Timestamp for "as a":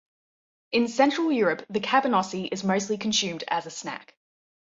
3.47-3.69